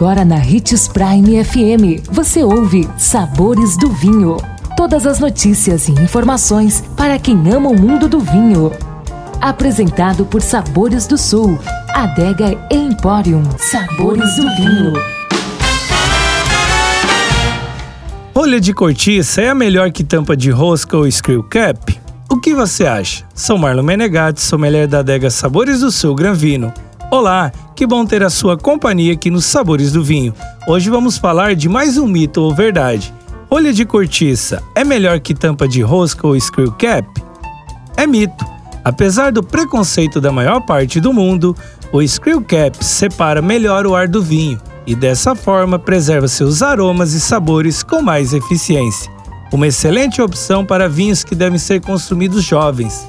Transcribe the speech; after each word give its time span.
Agora 0.00 0.24
na 0.24 0.36
Ritz 0.36 0.88
Prime 0.88 1.44
FM, 1.44 2.08
você 2.10 2.42
ouve 2.42 2.88
Sabores 2.96 3.76
do 3.76 3.90
Vinho. 3.90 4.38
Todas 4.74 5.06
as 5.06 5.20
notícias 5.20 5.88
e 5.88 5.92
informações 5.92 6.82
para 6.96 7.18
quem 7.18 7.36
ama 7.52 7.68
o 7.68 7.78
mundo 7.78 8.08
do 8.08 8.18
vinho. 8.18 8.72
Apresentado 9.42 10.24
por 10.24 10.40
Sabores 10.40 11.06
do 11.06 11.18
Sul, 11.18 11.58
Adega 11.90 12.58
Emporium. 12.70 13.42
Sabores 13.58 14.36
do 14.36 14.56
Vinho. 14.56 14.94
Rolha 18.34 18.58
de 18.58 18.72
cortiça 18.72 19.42
é 19.42 19.50
a 19.50 19.54
melhor 19.54 19.92
que 19.92 20.02
tampa 20.02 20.34
de 20.34 20.50
rosca 20.50 20.96
ou 20.96 21.10
screw 21.10 21.42
cap? 21.42 22.00
O 22.26 22.40
que 22.40 22.54
você 22.54 22.86
acha? 22.86 23.22
Sou 23.34 23.58
Marlon 23.58 23.82
Menegatti, 23.82 24.40
sommelier 24.40 24.88
da 24.88 25.00
adega 25.00 25.28
Sabores 25.28 25.80
do 25.80 25.92
Sul 25.92 26.14
Granvino. 26.14 26.72
Olá, 27.12 27.50
que 27.74 27.84
bom 27.88 28.06
ter 28.06 28.22
a 28.22 28.30
sua 28.30 28.56
companhia 28.56 29.14
aqui 29.14 29.30
nos 29.30 29.44
Sabores 29.44 29.90
do 29.90 30.04
Vinho. 30.04 30.32
Hoje 30.68 30.88
vamos 30.88 31.18
falar 31.18 31.56
de 31.56 31.68
mais 31.68 31.98
um 31.98 32.06
mito 32.06 32.40
ou 32.40 32.54
verdade. 32.54 33.12
Rolha 33.50 33.72
de 33.72 33.84
cortiça 33.84 34.62
é 34.76 34.84
melhor 34.84 35.18
que 35.18 35.34
tampa 35.34 35.66
de 35.66 35.82
rosca 35.82 36.24
ou 36.24 36.38
screw 36.38 36.70
cap? 36.70 37.04
É 37.96 38.06
mito. 38.06 38.44
Apesar 38.84 39.32
do 39.32 39.42
preconceito 39.42 40.20
da 40.20 40.30
maior 40.30 40.60
parte 40.60 41.00
do 41.00 41.12
mundo, 41.12 41.52
o 41.92 42.00
screw 42.06 42.40
cap 42.42 42.78
separa 42.82 43.42
melhor 43.42 43.88
o 43.88 43.96
ar 43.96 44.06
do 44.06 44.22
vinho 44.22 44.60
e 44.86 44.94
dessa 44.94 45.34
forma 45.34 45.80
preserva 45.80 46.28
seus 46.28 46.62
aromas 46.62 47.12
e 47.12 47.20
sabores 47.20 47.82
com 47.82 48.00
mais 48.00 48.32
eficiência. 48.32 49.10
Uma 49.52 49.66
excelente 49.66 50.22
opção 50.22 50.64
para 50.64 50.88
vinhos 50.88 51.24
que 51.24 51.34
devem 51.34 51.58
ser 51.58 51.80
consumidos 51.80 52.44
jovens. 52.44 53.04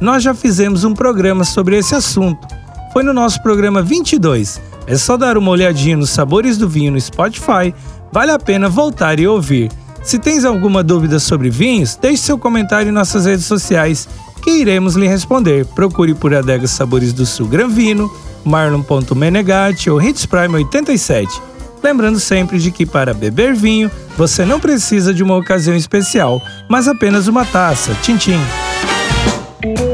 Nós 0.00 0.22
já 0.22 0.32
fizemos 0.32 0.82
um 0.82 0.94
programa 0.94 1.44
sobre 1.44 1.76
esse 1.76 1.94
assunto 1.94 2.53
foi 2.94 3.02
no 3.02 3.12
nosso 3.12 3.42
programa 3.42 3.82
22. 3.82 4.62
É 4.86 4.96
só 4.96 5.16
dar 5.16 5.36
uma 5.36 5.50
olhadinha 5.50 5.96
nos 5.96 6.10
sabores 6.10 6.56
do 6.56 6.68
vinho 6.68 6.92
no 6.92 7.00
Spotify, 7.00 7.74
vale 8.12 8.30
a 8.30 8.38
pena 8.38 8.68
voltar 8.68 9.18
e 9.18 9.26
ouvir. 9.26 9.68
Se 10.00 10.16
tens 10.16 10.44
alguma 10.44 10.80
dúvida 10.80 11.18
sobre 11.18 11.50
vinhos, 11.50 11.96
deixe 11.96 12.22
seu 12.22 12.38
comentário 12.38 12.90
em 12.90 12.92
nossas 12.92 13.26
redes 13.26 13.46
sociais 13.46 14.08
que 14.40 14.60
iremos 14.60 14.94
lhe 14.94 15.08
responder. 15.08 15.66
Procure 15.66 16.14
por 16.14 16.32
Adega 16.32 16.68
Sabores 16.68 17.12
do 17.12 17.26
Sul 17.26 17.48
Granvino, 17.48 18.08
Marlon.menegatti 18.44 19.90
ou 19.90 20.00
Hits 20.00 20.24
Prime 20.24 20.54
87. 20.54 21.42
Lembrando 21.82 22.20
sempre 22.20 22.60
de 22.60 22.70
que 22.70 22.86
para 22.86 23.12
beber 23.12 23.54
vinho, 23.54 23.90
você 24.16 24.44
não 24.44 24.60
precisa 24.60 25.12
de 25.12 25.22
uma 25.22 25.36
ocasião 25.36 25.74
especial, 25.74 26.40
mas 26.68 26.86
apenas 26.86 27.26
uma 27.26 27.44
taça. 27.44 27.92
Tchim, 28.02 28.16
tchim. 28.16 29.93